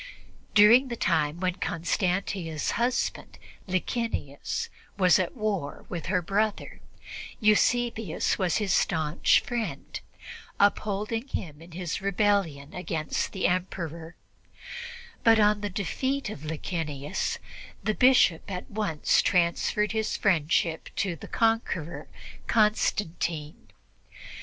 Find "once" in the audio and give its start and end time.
18.71-19.21